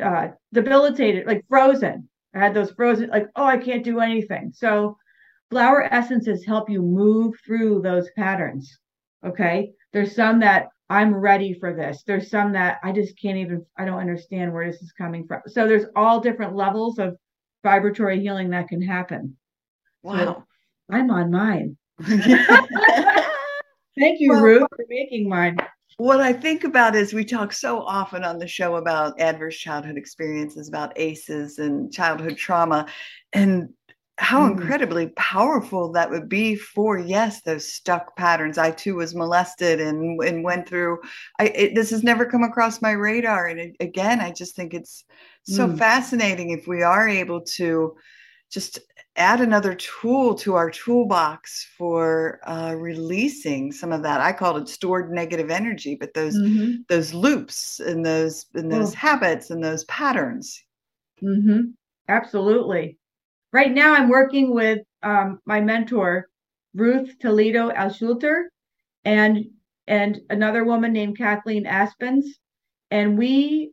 [0.02, 2.08] uh, debilitated, like frozen.
[2.34, 4.52] I had those frozen, like, oh, I can't do anything.
[4.54, 4.96] So
[5.50, 8.78] flower essences help you move through those patterns.
[9.26, 9.72] Okay.
[9.92, 12.02] There's some that I'm ready for this.
[12.06, 15.42] There's some that I just can't even, I don't understand where this is coming from.
[15.46, 17.16] So there's all different levels of
[17.62, 19.36] vibratory healing that can happen.
[20.02, 20.16] Wow.
[20.16, 20.44] So
[20.90, 21.76] I'm on mine.
[23.98, 25.56] Thank you, well, Ruth, for making mine.
[25.96, 29.96] What I think about is we talk so often on the show about adverse childhood
[29.96, 32.86] experiences, about ACEs and childhood trauma,
[33.32, 33.70] and
[34.18, 34.52] how mm.
[34.52, 40.20] incredibly powerful that would be for yes those stuck patterns i too was molested and
[40.22, 40.98] and went through
[41.38, 44.74] i it, this has never come across my radar and it, again i just think
[44.74, 45.04] it's
[45.44, 45.78] so mm.
[45.78, 47.94] fascinating if we are able to
[48.50, 48.80] just
[49.18, 54.20] add another tool to our toolbox for uh, releasing some of that.
[54.20, 56.76] I called it stored negative energy, but those mm-hmm.
[56.88, 58.96] those loops and those and those oh.
[58.96, 60.62] habits and those patterns.
[61.22, 61.72] Mm-hmm.
[62.08, 62.96] Absolutely.
[63.52, 66.28] Right now, I'm working with um, my mentor,
[66.74, 68.44] Ruth Toledo Alschulter,
[69.04, 69.44] and
[69.86, 72.24] and another woman named Kathleen Aspens,
[72.90, 73.72] and we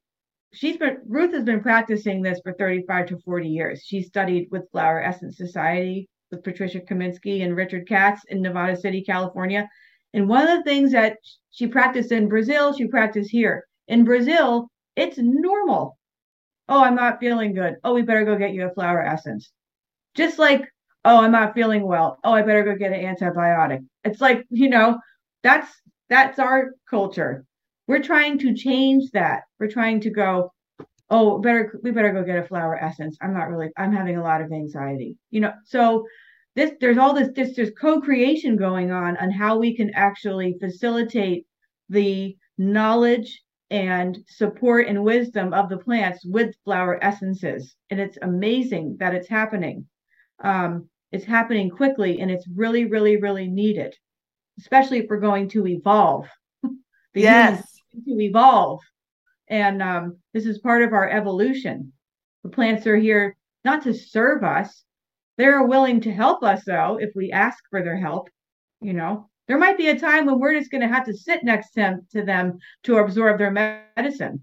[0.56, 3.84] she's been Ruth has been practicing this for 35 to 40 years.
[3.86, 9.04] She studied with Flower Essence Society with Patricia Kaminsky and Richard Katz in Nevada City,
[9.04, 9.70] California.
[10.14, 11.18] And one of the things that
[11.52, 13.66] she practiced in Brazil, she practiced here.
[13.88, 15.98] In Brazil, it's normal.
[16.68, 17.76] Oh, I'm not feeling good.
[17.84, 19.52] Oh, we better go get you a flower essence.
[20.16, 20.64] Just like,
[21.04, 22.18] oh, I'm not feeling well.
[22.24, 23.86] Oh, I better go get an antibiotic.
[24.04, 24.98] It's like, you know,
[25.44, 25.70] that's
[26.10, 27.46] that's our culture.
[27.88, 29.44] We're trying to change that.
[29.60, 30.52] We're trying to go,
[31.10, 33.18] oh, better we better go get a flower essence.
[33.22, 35.18] I'm not really I'm having a lot of anxiety.
[35.30, 36.06] You know, so
[36.56, 41.46] this there's all this this there's co-creation going on on how we can actually facilitate
[41.90, 47.76] the knowledge and support and wisdom of the plants with flower essences.
[47.90, 49.86] And it's amazing that it's happening.
[50.44, 53.96] Um, it's happening quickly and it's really, really, really needed,
[54.60, 56.28] especially if we're going to evolve.
[57.14, 58.82] yes to evolve.
[59.48, 61.94] And um, this is part of our evolution.
[62.44, 64.84] The plants are here not to serve us.
[65.38, 68.30] They're willing to help us, though, if we ask for their help,
[68.82, 69.30] you know.
[69.48, 71.82] There might be a time when we're just going to have to sit next to
[71.82, 73.52] them, to them to absorb their
[73.96, 74.42] medicine.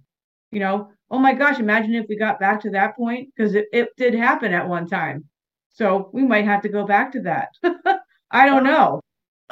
[0.52, 3.66] You know, oh my gosh, imagine if we got back to that point because it,
[3.72, 5.24] it did happen at one time.
[5.72, 7.48] So we might have to go back to that.
[8.30, 9.00] I don't know.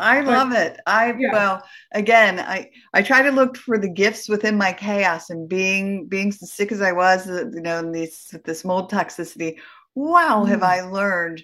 [0.00, 0.80] I love it.
[0.86, 1.32] I yeah.
[1.32, 6.06] well, again, I I try to look for the gifts within my chaos and being
[6.06, 9.58] being as sick as I was, uh, you know, in these this mold toxicity.
[9.94, 10.48] Wow, mm.
[10.48, 11.42] have I learned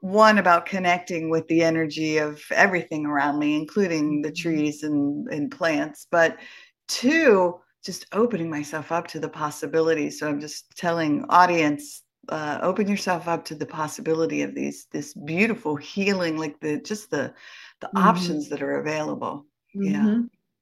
[0.00, 4.42] one about connecting with the energy of everything around me, including the mm-hmm.
[4.42, 6.38] trees and, and plants, but
[6.86, 10.18] two, just opening myself up to the possibilities.
[10.18, 15.14] So I'm just telling audience uh, open yourself up to the possibility of these this
[15.14, 17.32] beautiful healing like the just the
[17.80, 18.08] the mm-hmm.
[18.08, 19.46] options that are available.
[19.76, 19.84] Mm-hmm.
[19.84, 20.18] yeah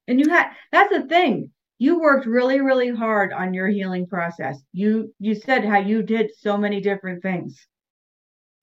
[0.08, 1.50] and you had that's the thing.
[1.78, 4.58] You worked really really hard on your healing process.
[4.72, 7.66] You you said how you did so many different things.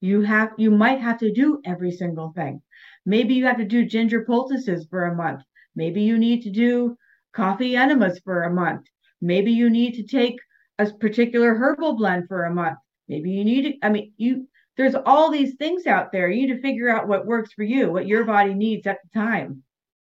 [0.00, 2.62] You have you might have to do every single thing.
[3.06, 5.42] Maybe you have to do ginger poultices for a month.
[5.76, 6.96] Maybe you need to do
[7.32, 8.86] coffee enemas for a month.
[9.20, 10.36] Maybe you need to take
[10.78, 14.94] a particular herbal blend for a month maybe you need to i mean you there's
[14.94, 16.28] all these things out there.
[16.28, 19.18] You need to figure out what works for you what your body needs at the
[19.18, 19.62] time.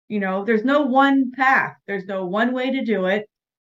[0.07, 1.75] You know there's no one path.
[1.87, 3.27] There's no one way to do it.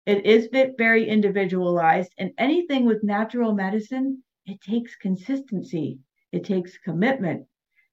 [0.06, 5.98] It is very individualized and anything with natural medicine it takes consistency.
[6.30, 7.46] It takes commitment.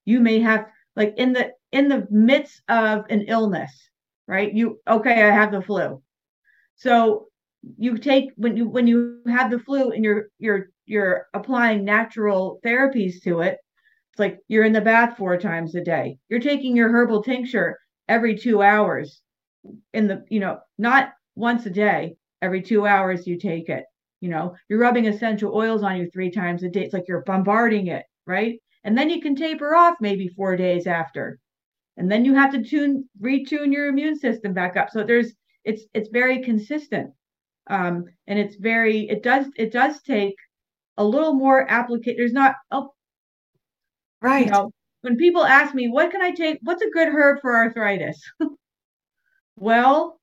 [0.06, 3.90] You may have like in the in the midst of an illness
[4.26, 4.54] right?
[4.54, 6.02] You okay i have the flu.
[6.76, 7.28] So
[7.78, 12.60] you take when you when you have the flu and you're you're you're applying natural
[12.66, 13.58] therapies to it
[14.14, 16.20] it's like you're in the bath four times a day.
[16.30, 19.22] You're taking your herbal tincture every two hours
[19.94, 23.86] in the you know not once a day every two hours you take it
[24.20, 24.56] you know?
[24.70, 28.06] You're rubbing essential oils on you three times a day it's like you're bombarding it
[28.28, 28.60] right?
[28.84, 31.40] And then you can taper off maybe four days after.
[31.98, 34.90] And then you have to tune retune your immune system back up.
[34.92, 37.12] So there's it's it's very consistent
[37.68, 40.36] um, and it's very it does it does take
[40.98, 42.94] a little more application there's not oh.
[44.22, 44.46] Right.
[44.46, 44.72] You know,
[45.02, 48.22] when people ask me what can i take what's a good herb for arthritis?
[49.56, 50.20] Well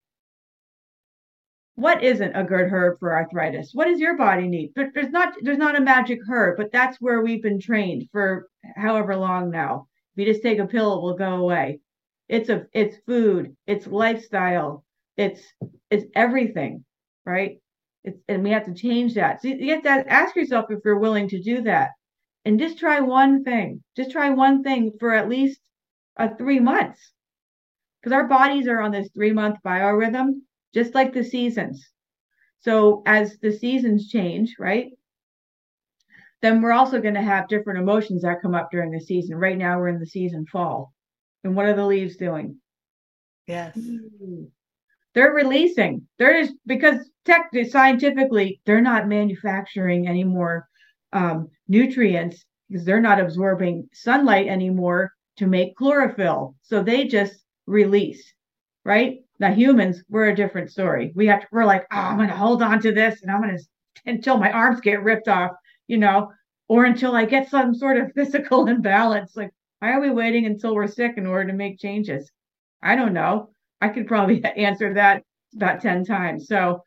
[1.76, 3.70] what isn't a good herb for arthritis?
[3.72, 4.72] What does your body need?
[4.74, 8.48] But there's not there's not a magic herb but that's where we've been trained for
[8.76, 9.86] however long now.
[10.14, 11.80] If you just take a pill it will go away.
[12.28, 14.84] It's a it's food it's lifestyle
[15.16, 15.42] it's
[15.90, 16.84] it's everything
[17.26, 17.58] right?
[18.04, 19.42] It's, and we have to change that.
[19.42, 21.90] So you have to ask yourself if you're willing to do that.
[22.44, 23.82] And just try one thing.
[23.96, 25.60] Just try one thing for at least
[26.18, 27.12] a uh, three months.
[28.00, 30.40] Because our bodies are on this three month biorhythm,
[30.72, 31.86] just like the seasons.
[32.60, 34.92] So as the seasons change, right?
[36.40, 39.36] Then we're also going to have different emotions that come up during the season.
[39.36, 40.94] Right now we're in the season fall.
[41.44, 42.56] And what are the leaves doing?
[43.46, 43.76] Yes.
[43.76, 44.44] Mm-hmm
[45.14, 46.06] they're releasing.
[46.18, 50.68] They're just because tech scientifically they're not manufacturing any more
[51.12, 56.54] um, nutrients because they're not absorbing sunlight anymore to make chlorophyll.
[56.62, 58.22] So they just release,
[58.84, 59.18] right?
[59.38, 61.12] Now humans, we're a different story.
[61.14, 63.58] We have to, we're like, oh, I'm gonna hold on to this and I'm gonna
[64.06, 65.52] until my arms get ripped off,
[65.88, 66.32] you know,
[66.68, 69.36] or until I get some sort of physical imbalance.
[69.36, 72.30] Like, why are we waiting until we're sick in order to make changes?
[72.82, 73.50] I don't know.
[73.80, 76.46] I could probably answer that about 10 times.
[76.46, 76.82] So,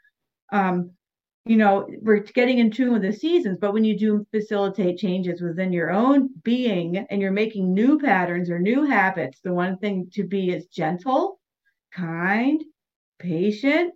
[0.51, 0.91] um,
[1.45, 5.41] you know, we're getting in tune with the seasons, but when you do facilitate changes
[5.41, 10.09] within your own being and you're making new patterns or new habits, the one thing
[10.13, 11.39] to be is gentle,
[11.93, 12.63] kind,
[13.19, 13.93] patient,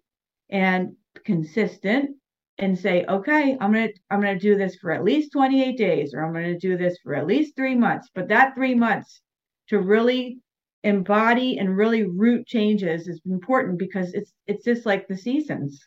[0.49, 2.17] and consistent
[2.59, 6.25] and say, okay, I'm gonna I'm gonna do this for at least 28 days, or
[6.25, 8.09] I'm gonna do this for at least three months.
[8.13, 9.21] But that three months
[9.69, 10.39] to really
[10.83, 15.85] embody and really root changes is important because it's it's just like the seasons.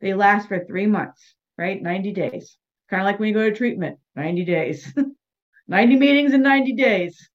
[0.00, 1.82] They last for three months, right?
[1.82, 2.56] 90 days.
[2.88, 4.92] Kind of like when you go to treatment, 90 days.
[5.68, 7.28] 90 meetings in 90 days.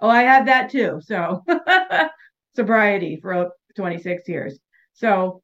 [0.00, 1.00] Oh, I had that too.
[1.02, 1.44] So
[2.56, 4.58] sobriety for 26 years.
[4.92, 5.42] So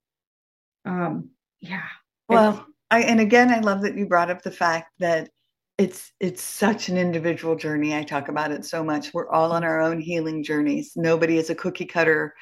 [0.85, 1.88] um yeah.
[2.29, 5.31] Well, I and again I love that you brought up the fact that
[5.79, 9.12] it's it's such an individual journey i talk about it so much.
[9.12, 10.93] We're all on our own healing journeys.
[10.97, 12.35] Nobody is a cookie cutter.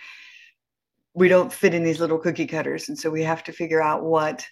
[1.14, 4.04] We don't fit in these little cookie cutters and so we have to figure out
[4.04, 4.46] what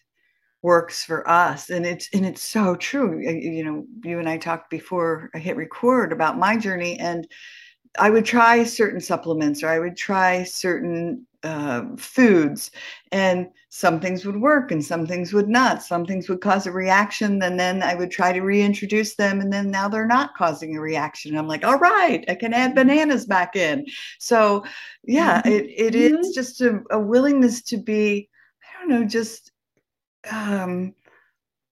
[0.62, 1.70] works for us.
[1.70, 3.20] And it's and it's so true.
[3.20, 7.26] You know you and i talked before i hit record about my journey and
[7.98, 12.70] i would try certain supplements or i would try certain uh, foods
[13.10, 16.72] and some things would work and some things would not some things would cause a
[16.72, 20.76] reaction and then i would try to reintroduce them and then now they're not causing
[20.76, 23.84] a reaction i'm like all right i can add bananas back in
[24.18, 24.64] so
[25.04, 25.52] yeah mm-hmm.
[25.52, 26.16] it, it mm-hmm.
[26.18, 28.28] is just a, a, willingness to be
[28.62, 29.50] i don't know just
[30.30, 30.94] um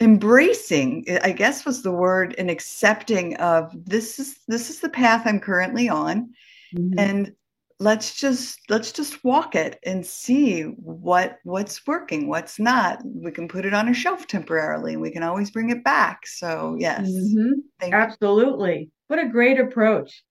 [0.00, 5.22] embracing i guess was the word and accepting of this is this is the path
[5.26, 6.30] i'm currently on
[6.74, 6.98] mm-hmm.
[6.98, 7.32] and
[7.80, 13.00] let's just let's just walk it and see what what's working what's not.
[13.04, 14.92] We can put it on a shelf temporarily.
[14.92, 16.26] And we can always bring it back.
[16.26, 17.08] So yes.
[17.08, 17.92] Mm-hmm.
[17.92, 18.90] absolutely.
[19.08, 20.22] What a great approach.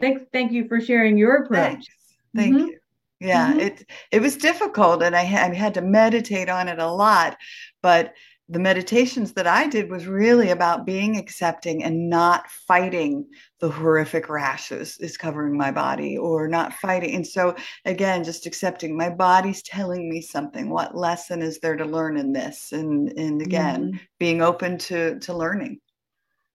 [0.00, 1.60] Thank thank you for sharing your approach.
[1.60, 1.86] Thanks.
[2.34, 2.66] thank mm-hmm.
[2.66, 2.78] you.
[3.20, 3.60] Yeah mm-hmm.
[3.60, 7.36] it it was difficult and I, I had to meditate on it a lot
[7.82, 8.14] but
[8.50, 13.26] the meditations that I did was really about being accepting and not fighting
[13.60, 17.14] the horrific rashes is covering my body or not fighting.
[17.14, 20.70] And so again, just accepting my body's telling me something.
[20.70, 22.72] What lesson is there to learn in this?
[22.72, 23.98] And and again, mm-hmm.
[24.18, 25.80] being open to to learning.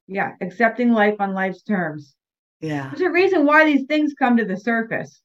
[0.08, 2.15] Yeah, accepting life on life's terms.
[2.60, 2.89] Yeah.
[2.89, 5.21] There's a reason why these things come to the surface,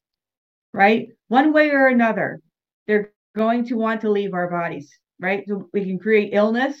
[0.73, 1.07] right?
[1.29, 2.41] One way or another,
[2.85, 5.43] they're going to want to leave our bodies right?
[5.47, 6.75] So we can create illness.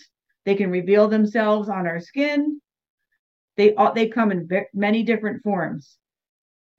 [0.45, 2.61] They can reveal themselves on our skin.
[3.57, 5.97] They they come in many different forms,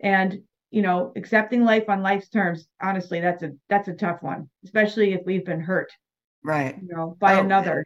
[0.01, 2.67] and you know, accepting life on life's terms.
[2.81, 5.93] Honestly, that's a that's a tough one, especially if we've been hurt,
[6.43, 6.77] right?
[6.81, 7.85] You know, by oh, another.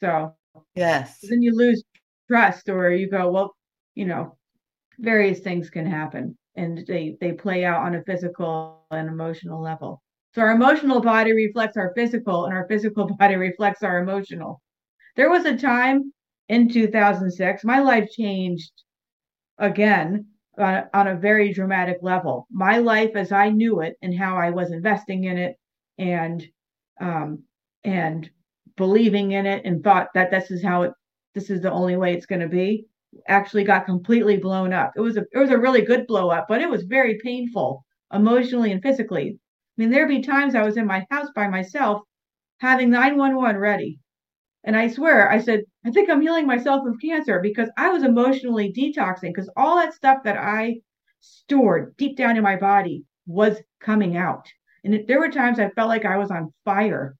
[0.00, 0.36] So
[0.74, 1.82] yes, then you lose
[2.28, 3.56] trust, or you go, well,
[3.94, 4.36] you know,
[4.98, 10.02] various things can happen, and they they play out on a physical and emotional level.
[10.34, 14.60] So our emotional body reflects our physical, and our physical body reflects our emotional.
[15.16, 16.12] There was a time
[16.48, 18.72] in 2006, my life changed
[19.58, 20.26] again
[20.58, 22.46] uh, on a very dramatic level.
[22.50, 25.56] My life as I knew it and how I was investing in it
[25.98, 26.46] and
[27.00, 27.44] um,
[27.84, 28.28] and
[28.76, 30.92] believing in it and thought that this is how it
[31.34, 32.86] this is the only way it's going to be
[33.28, 34.92] actually got completely blown up.
[34.96, 37.84] It was a it was a really good blow up, but it was very painful
[38.12, 39.38] emotionally and physically.
[39.78, 42.02] Mean, there'd be times I was in my house by myself
[42.58, 44.00] having 911 ready.
[44.64, 48.02] And I swear, I said, I think I'm healing myself of cancer because I was
[48.02, 50.80] emotionally detoxing because all that stuff that I
[51.20, 54.46] stored deep down in my body was coming out.
[54.82, 57.14] And there were times I felt like I was on fire.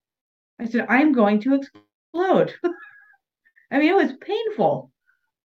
[0.61, 2.55] I said, I'm going to explode.
[3.71, 4.91] I mean, it was painful.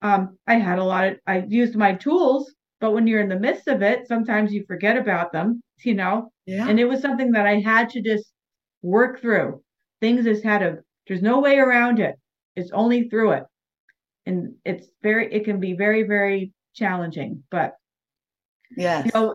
[0.02, 3.38] Um, I had a lot of, I used my tools, but when you're in the
[3.38, 6.32] midst of it, sometimes you forget about them, you know?
[6.46, 6.68] Yeah.
[6.68, 8.32] And it was something that I had to just
[8.82, 9.62] work through.
[10.00, 12.16] Things just had a there's no way around it.
[12.54, 13.44] It's only through it.
[14.26, 17.42] And it's very it can be very, very challenging.
[17.50, 17.74] But
[18.76, 19.06] yes.
[19.06, 19.34] You know,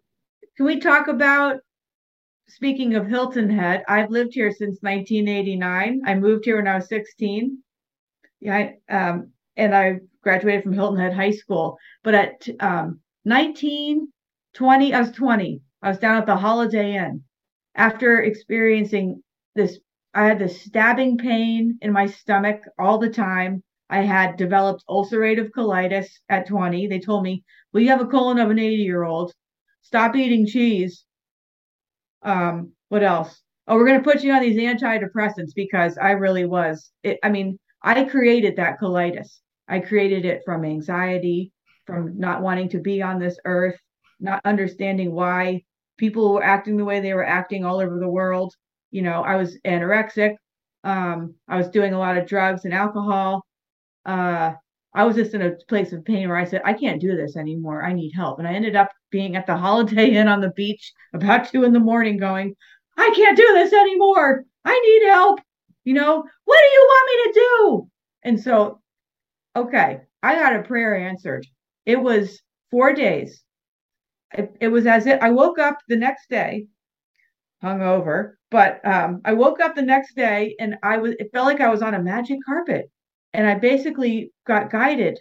[0.56, 1.60] can we talk about
[2.48, 6.02] speaking of Hilton Head, I've lived here since 1989.
[6.06, 7.58] I moved here when I was 16.
[8.40, 11.78] Yeah, um, and I graduated from Hilton Head High School.
[12.04, 14.12] But at um, 19,
[14.54, 17.24] 20, I was 20 I was down at the Holiday Inn
[17.76, 19.22] after experiencing
[19.54, 19.80] this.
[20.14, 23.64] I had this stabbing pain in my stomach all the time.
[23.90, 26.88] I had developed ulcerative colitis at 20.
[26.88, 29.34] They told me, well, you have a colon of an 80 year old.
[29.82, 31.04] Stop eating cheese.
[32.22, 33.42] Um, what else?
[33.68, 36.92] Oh, we're going to put you on these antidepressants because I really was.
[37.04, 39.40] It, I mean, I created that colitis.
[39.68, 41.52] I created it from anxiety,
[41.86, 43.80] from not wanting to be on this earth,
[44.20, 45.64] not understanding why
[45.98, 48.54] people were acting the way they were acting all over the world.
[48.92, 50.36] You know, I was anorexic.
[50.84, 53.46] Um, I was doing a lot of drugs and alcohol.
[54.06, 54.54] Uh,
[54.96, 57.36] I was just in a place of pain where I said, I can't do this
[57.36, 57.84] anymore.
[57.84, 58.40] I need help.
[58.40, 61.74] And I ended up being at the Holiday Inn on the beach about two in
[61.74, 62.56] the morning going,
[62.98, 64.46] I can't do this anymore.
[64.66, 65.40] I need help.
[65.84, 67.90] You know, what do you want me to do?
[68.24, 68.82] And so,
[69.56, 71.46] okay, I got a prayer answered.
[71.86, 72.42] It was
[72.72, 73.44] four days
[74.34, 76.68] it, it was as if I woke up the next day,
[77.64, 81.62] hungover, but um, I woke up the next day and I was it felt like
[81.62, 82.90] I was on a magic carpet,
[83.34, 85.20] and I basically got guided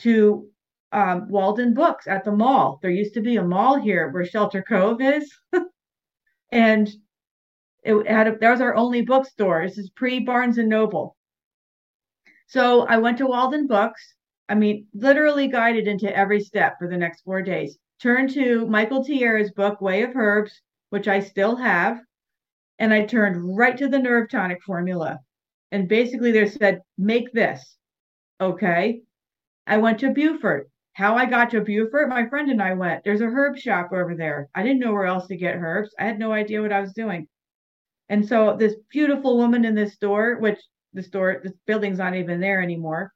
[0.00, 0.48] to
[0.92, 2.78] um, Walden Books at the mall.
[2.80, 5.32] There used to be a mall here where Shelter Cove is,
[6.52, 6.88] and
[7.82, 9.66] it had a, that was our only bookstore.
[9.66, 11.16] This is pre Barnes and Noble.
[12.46, 14.14] So I went to Walden Books.
[14.48, 19.02] I mean, literally guided into every step for the next four days turned to Michael
[19.02, 22.00] Tierra's book, Way of Herbs, which I still have,
[22.78, 25.20] and I turned right to the nerve tonic formula.
[25.72, 27.78] And basically, they said, make this.
[28.40, 29.00] Okay.
[29.66, 30.68] I went to Beaufort.
[30.92, 33.04] how I got to Beaufort, my friend and I went.
[33.04, 34.48] There's a herb shop over there.
[34.54, 35.94] I didn't know where else to get herbs.
[35.98, 37.26] I had no idea what I was doing.
[38.10, 40.58] And so this beautiful woman in this store, which
[40.92, 43.13] the store, the building's not even there anymore.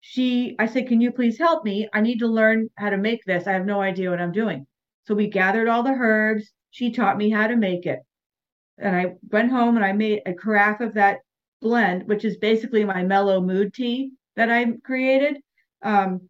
[0.00, 1.88] She, I said, Can you please help me?
[1.92, 3.46] I need to learn how to make this.
[3.46, 4.66] I have no idea what I'm doing.
[5.04, 6.52] So we gathered all the herbs.
[6.70, 8.00] She taught me how to make it.
[8.78, 11.18] And I went home and I made a carafe of that
[11.60, 15.38] blend, which is basically my mellow mood tea that I created.
[15.82, 16.28] Um,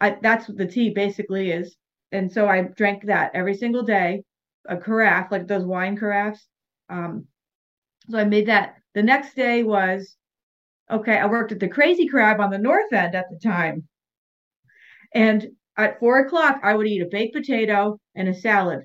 [0.00, 1.76] I, that's what the tea basically is.
[2.12, 4.22] And so I drank that every single day,
[4.66, 6.46] a carafe, like those wine carafes.
[6.88, 7.26] Um,
[8.08, 8.76] so I made that.
[8.94, 10.16] The next day was
[10.90, 11.16] okay.
[11.16, 13.88] I worked at the Crazy Crab on the North End at the time.
[15.14, 18.80] And at four o'clock, I would eat a baked potato and a salad.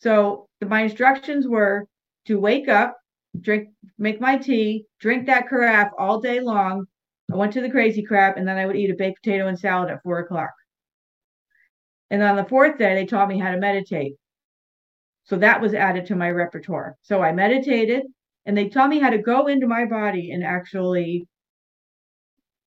[0.00, 1.86] So my instructions were
[2.26, 2.96] to wake up,
[3.40, 3.68] drink,
[3.98, 6.86] make my tea, drink that carafe all day long,
[7.32, 9.58] I went to the Crazy Crab, and then I would eat a baked potato and
[9.58, 10.50] salad at four o'clock.
[12.10, 14.14] And on the fourth day, they taught me how to meditate.
[15.24, 16.96] So that was added to my repertoire.
[17.02, 18.02] So I meditated,
[18.46, 21.26] and they taught me how to go into my body and actually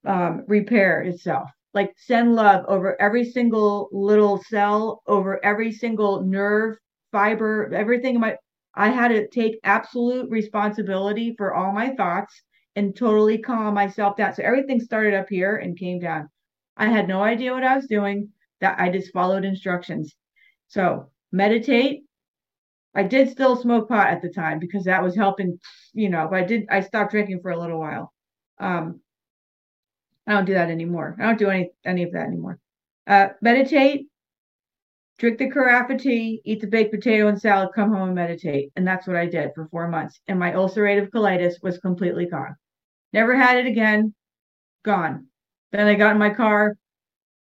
[0.06, 1.50] um, repair itself.
[1.74, 6.78] Like send love over every single little cell, over every single nerve,
[7.12, 8.38] fiber, everything in my.
[8.76, 12.42] I had to take absolute responsibility for all my thoughts
[12.76, 14.34] and totally calm myself down.
[14.34, 16.30] So everything started up here and came down.
[16.78, 18.30] I had no idea what I was doing.
[18.62, 20.16] That I just followed instructions.
[20.68, 22.04] So meditate.
[22.96, 25.60] I did still smoke pot at the time because that was helping,
[25.94, 28.14] you know, but I did I stopped drinking for a little while.
[28.60, 29.02] Um
[30.28, 31.16] I don't do that anymore.
[31.20, 32.60] I don't do any any of that anymore.
[33.08, 34.08] Uh meditate,
[35.18, 38.72] drink the carafe tea, eat the baked potato and salad, come home and meditate.
[38.76, 40.20] And that's what I did for four months.
[40.28, 42.56] And my ulcerative colitis was completely gone.
[43.12, 44.14] Never had it again.
[44.84, 45.28] Gone.
[45.72, 46.76] Then I got in my car,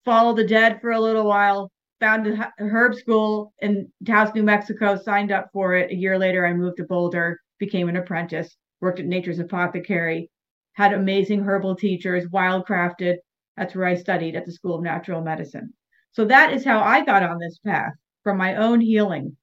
[0.05, 1.71] followed the dead for a little while,
[2.01, 5.91] found a herb school in Taos, New Mexico, signed up for it.
[5.91, 10.29] A year later, I moved to Boulder, became an apprentice, worked at Nature's Apothecary,
[10.73, 13.17] had amazing herbal teachers, wildcrafted.
[13.55, 15.73] That's where I studied at the School of Natural Medicine.
[16.11, 17.93] So that is how I got on this path
[18.23, 19.37] from my own healing.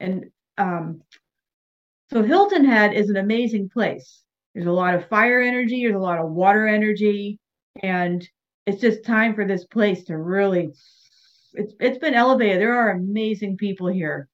[0.00, 1.02] And um,
[2.10, 4.22] so Hilton Head is an amazing place.
[4.54, 7.38] There's a lot of fire energy, there's a lot of water energy,
[7.82, 8.26] and
[8.66, 10.72] it's just time for this place to really
[11.54, 12.60] it's it's been elevated.
[12.60, 14.28] There are amazing people here.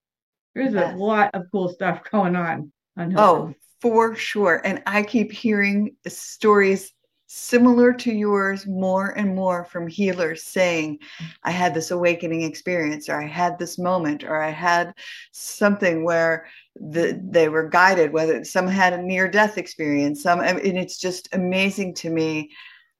[0.54, 0.94] There's yes.
[0.94, 2.72] a lot of cool stuff going on.
[2.96, 4.62] on oh, for sure.
[4.64, 6.92] And I keep hearing stories
[7.28, 10.98] similar to yours more and more from healers saying,
[11.42, 14.94] I had this awakening experience, or I had this moment, or I had
[15.32, 16.46] something where
[16.76, 21.28] the, they were guided, whether some had a near death experience, some, and it's just
[21.32, 22.50] amazing to me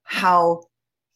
[0.03, 0.63] how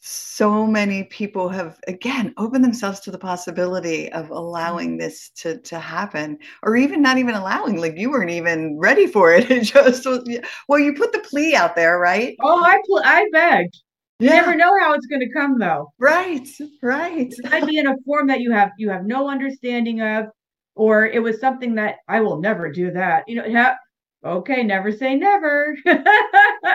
[0.04, 4.98] so many people have again opened themselves to the possibility of allowing mm-hmm.
[4.98, 9.32] this to to happen or even not even allowing like you weren't even ready for
[9.32, 9.50] it.
[9.52, 10.28] It just was,
[10.68, 12.36] well you put the plea out there right?
[12.42, 13.78] Oh i pl- i begged.
[14.18, 14.42] You yeah.
[14.42, 15.94] never know how it's going to come though.
[16.00, 16.48] Right
[16.82, 17.32] right.
[17.32, 20.26] It might be in a form that you have you have no understanding of
[20.74, 23.26] or it was something that i will never do that.
[23.28, 23.78] You know ha-
[24.26, 25.78] okay never say never.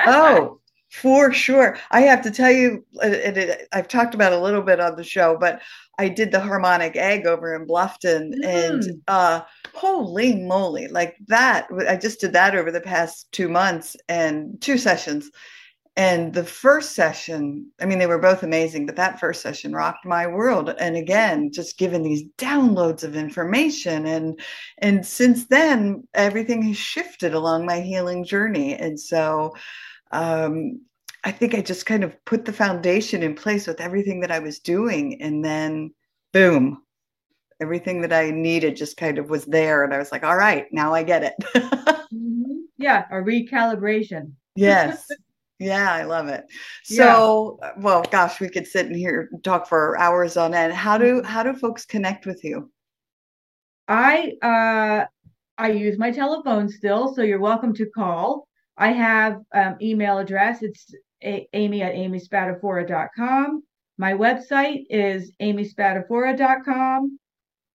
[0.06, 0.60] Oh
[0.90, 1.78] for sure.
[1.90, 5.04] I have to tell you, it, it, I've talked about a little bit on the
[5.04, 5.60] show, but
[5.98, 8.44] I did the harmonic egg over in Bluffton mm.
[8.44, 9.40] and uh,
[9.74, 11.68] holy moly, like that.
[11.88, 15.30] I just did that over the past two months and two sessions.
[15.98, 20.04] And the first session, I mean, they were both amazing, but that first session rocked
[20.04, 20.68] my world.
[20.78, 24.06] And again, just given these downloads of information.
[24.06, 24.38] And
[24.78, 28.74] and since then, everything has shifted along my healing journey.
[28.74, 29.54] And so
[30.16, 30.80] um,
[31.24, 34.38] I think I just kind of put the foundation in place with everything that I
[34.38, 35.20] was doing.
[35.20, 35.92] And then,
[36.32, 36.82] boom,
[37.60, 39.84] everything that I needed just kind of was there.
[39.84, 41.34] And I was like, all right, now I get it.
[41.54, 42.60] mm-hmm.
[42.78, 44.32] Yeah, a recalibration.
[44.54, 45.06] yes.
[45.58, 46.44] Yeah, I love it.
[46.84, 47.70] So, yeah.
[47.78, 50.74] well, gosh, we could sit in here and talk for hours on end.
[50.74, 51.26] How do mm-hmm.
[51.26, 52.70] how do folks connect with you?
[53.88, 55.06] I uh
[55.56, 58.46] I use my telephone still, so you're welcome to call.
[58.76, 60.62] I have um, email address.
[60.62, 63.62] It's a- amy at amyspadafora.com.
[63.98, 67.18] My website is amyspadafora.com.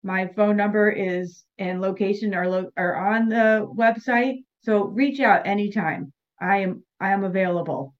[0.03, 4.43] My phone number is and location are, lo- are on the website.
[4.63, 6.11] So reach out anytime.
[6.39, 7.95] I am I am available.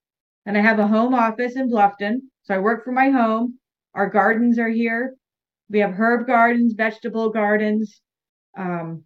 [0.46, 2.22] And I have a home office in Bluffton.
[2.44, 3.60] So I work from my home.
[3.94, 5.16] Our gardens are here.
[5.70, 8.02] We have herb gardens, vegetable gardens.
[8.58, 9.04] Um,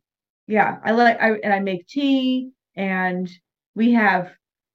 [0.47, 3.29] yeah, I like I and I make tea and
[3.75, 4.31] we have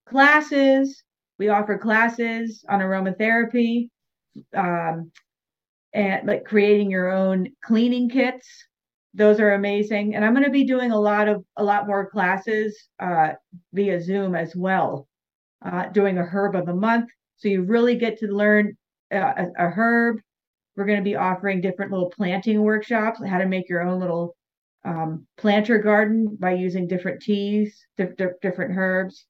[0.09, 1.03] classes.
[1.39, 3.89] We offer classes on aromatherapy.
[4.57, 5.11] um,
[5.93, 8.47] and like creating your own cleaning kits.
[9.15, 10.15] Those are amazing.
[10.15, 13.31] And I'm going to be doing a lot of a lot more classes uh,
[13.73, 15.09] via Zoom as well,
[15.65, 17.11] uh, doing a herb of the month.
[17.37, 18.77] So you really get to learn
[19.13, 20.19] uh, a, a herb.
[20.77, 24.37] We're going to be offering different little planting workshops, how to make your own little
[24.85, 29.27] um, planter garden by using different teas, different herbs,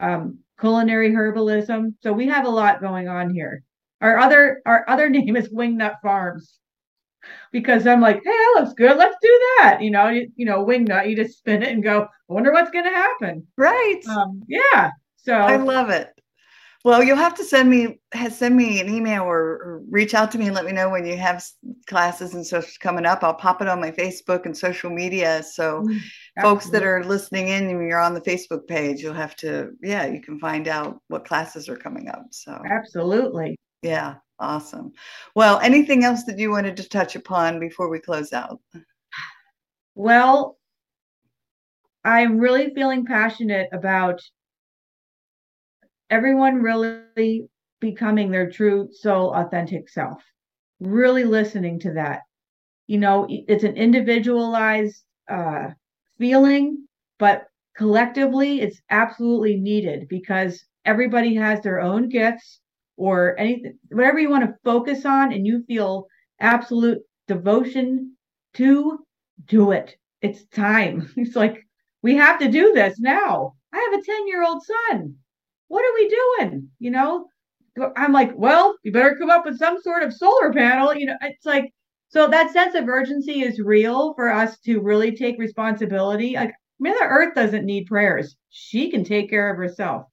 [0.00, 1.94] um, culinary herbalism.
[2.02, 3.62] So we have a lot going on here.
[4.00, 6.58] Our other our other name is Wingnut Farms
[7.52, 8.96] because I'm like, hey, that looks good.
[8.96, 9.78] Let's do that.
[9.82, 11.08] You know, you, you know, wingnut.
[11.08, 12.02] You just spin it and go.
[12.02, 13.46] I wonder what's going to happen.
[13.56, 14.00] Right.
[14.08, 14.90] Um, yeah.
[15.16, 16.08] So I love it.
[16.82, 18.00] Well, you'll have to send me
[18.30, 21.16] send me an email or, reach out to me and let me know when you
[21.16, 21.44] have
[21.86, 23.22] classes and stuff coming up.
[23.22, 25.42] I'll pop it on my Facebook and social media.
[25.42, 26.00] So, mm,
[26.40, 30.06] folks that are listening in, and you're on the Facebook page, you'll have to yeah,
[30.06, 32.24] you can find out what classes are coming up.
[32.30, 34.92] So absolutely, yeah, awesome.
[35.34, 38.58] Well, anything else that you wanted to touch upon before we close out?
[39.94, 40.56] Well,
[42.04, 44.22] I'm really feeling passionate about
[46.10, 47.48] everyone really
[47.80, 50.22] becoming their true soul authentic self
[50.80, 52.20] really listening to that.
[52.86, 55.68] You know it's an individualized uh,
[56.18, 56.86] feeling
[57.18, 57.46] but
[57.76, 62.60] collectively it's absolutely needed because everybody has their own gifts
[62.96, 66.06] or anything whatever you want to focus on and you feel
[66.40, 66.98] absolute
[67.28, 68.16] devotion
[68.54, 68.98] to
[69.46, 69.96] do it.
[70.22, 71.10] It's time.
[71.16, 71.66] It's like
[72.02, 73.54] we have to do this now.
[73.72, 75.16] I have a 10 year old son
[75.70, 76.68] what are we doing?
[76.80, 77.26] You know,
[77.96, 80.92] I'm like, well, you better come up with some sort of solar panel.
[80.92, 81.72] You know, it's like,
[82.08, 86.34] so that sense of urgency is real for us to really take responsibility.
[86.34, 90.06] Like, Mother Earth doesn't need prayers, she can take care of herself.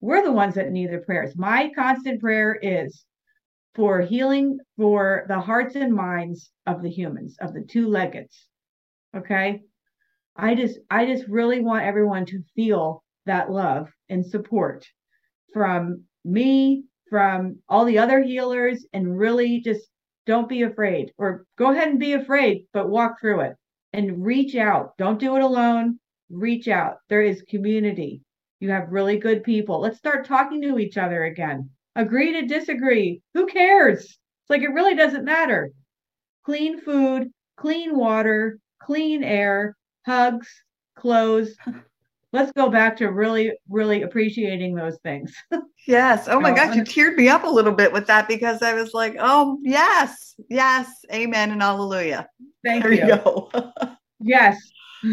[0.00, 1.36] We're the ones that need the prayers.
[1.36, 3.04] My constant prayer is
[3.76, 8.46] for healing for the hearts and minds of the humans, of the two leggeds.
[9.16, 9.60] Okay.
[10.34, 14.86] I just, I just really want everyone to feel that love and support
[15.52, 19.88] from me, from all the other healers, and really just
[20.26, 23.56] don't be afraid or go ahead and be afraid, but walk through it
[23.92, 24.96] and reach out.
[24.98, 25.98] Don't do it alone.
[26.30, 26.98] Reach out.
[27.08, 28.20] There is community.
[28.60, 29.80] You have really good people.
[29.80, 31.70] Let's start talking to each other again.
[31.96, 33.22] Agree to disagree.
[33.34, 34.04] Who cares?
[34.04, 35.72] It's like it really doesn't matter.
[36.44, 40.48] Clean food, clean water, clean air, hugs,
[40.96, 41.56] clothes,
[42.32, 45.34] let's go back to really, really appreciating those things.
[45.86, 46.28] yes.
[46.28, 48.94] Oh my gosh, you teared me up a little bit with that because I was
[48.94, 52.28] like, oh yes, yes, amen and hallelujah.
[52.64, 53.06] Thank there you.
[53.06, 53.50] you go.
[54.20, 54.58] yes.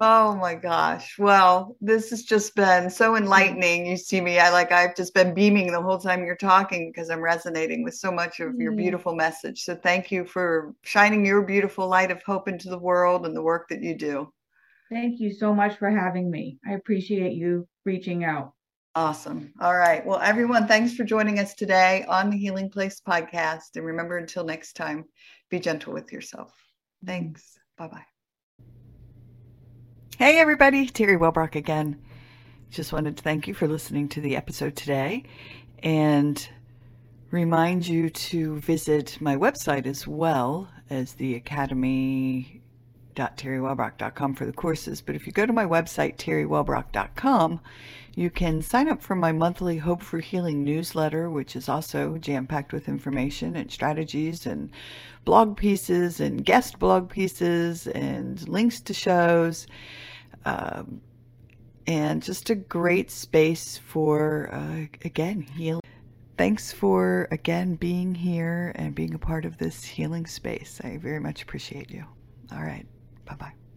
[0.00, 1.16] oh my gosh.
[1.18, 3.86] Well, this has just been so enlightening.
[3.86, 7.10] You see me, I like I've just been beaming the whole time you're talking because
[7.10, 8.76] I'm resonating with so much of your mm.
[8.76, 9.64] beautiful message.
[9.64, 13.42] So thank you for shining your beautiful light of hope into the world and the
[13.42, 14.32] work that you do.
[14.90, 16.58] Thank you so much for having me.
[16.66, 18.54] I appreciate you reaching out.
[18.96, 19.52] Awesome.
[19.60, 20.04] All right.
[20.04, 23.76] Well, everyone, thanks for joining us today on the Healing Place podcast.
[23.76, 25.04] And remember, until next time,
[25.48, 26.52] be gentle with yourself.
[27.06, 27.56] Thanks.
[27.78, 28.04] Bye bye.
[30.18, 30.88] Hey, everybody.
[30.88, 32.02] Terri Wellbrock again.
[32.70, 35.22] Just wanted to thank you for listening to the episode today
[35.84, 36.48] and
[37.30, 42.59] remind you to visit my website as well as the Academy
[43.20, 45.00] www.terriwellbrock.com for the courses.
[45.00, 47.60] But if you go to my website, terriwellbrock.com,
[48.14, 52.46] you can sign up for my monthly Hope for Healing newsletter, which is also jam
[52.46, 54.70] packed with information and strategies and
[55.24, 59.66] blog pieces and guest blog pieces and links to shows.
[60.44, 61.00] Um,
[61.86, 65.82] and just a great space for, uh, again, healing.
[66.36, 70.80] Thanks for, again, being here and being a part of this healing space.
[70.82, 72.04] I very much appreciate you.
[72.52, 72.86] All right.
[73.30, 73.69] 拜拜。